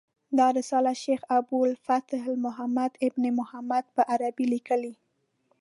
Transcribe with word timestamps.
دا 0.37 0.47
رساله 0.57 0.91
شیخ 1.03 1.21
ابو 1.37 1.57
الفتح 1.67 2.21
محمد 2.45 2.91
بن 3.13 3.23
محمد 3.39 3.85
په 3.95 4.01
عربي 4.13 4.45
لیکلې. 4.53 4.93